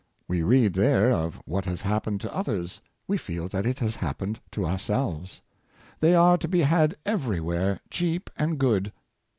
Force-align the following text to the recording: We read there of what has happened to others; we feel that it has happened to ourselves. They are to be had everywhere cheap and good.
We 0.27 0.41
read 0.41 0.73
there 0.73 1.11
of 1.11 1.39
what 1.45 1.65
has 1.65 1.83
happened 1.83 2.21
to 2.21 2.35
others; 2.35 2.81
we 3.07 3.19
feel 3.19 3.47
that 3.49 3.67
it 3.67 3.77
has 3.77 3.97
happened 3.97 4.39
to 4.53 4.65
ourselves. 4.65 5.43
They 5.99 6.15
are 6.15 6.39
to 6.39 6.47
be 6.47 6.61
had 6.61 6.97
everywhere 7.05 7.81
cheap 7.91 8.31
and 8.35 8.57
good. 8.57 8.93